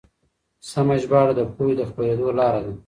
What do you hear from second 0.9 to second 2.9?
ژباړه د پوهې د خپرېدو لاره ده.